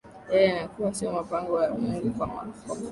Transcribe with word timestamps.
ee 0.31 0.53
na 0.53 0.67
kuwa 0.67 0.93
sio 0.93 1.21
mpango 1.23 1.53
wa 1.53 1.69
mungu 1.69 2.11
kwa 2.11 2.27
mfano 2.27 2.53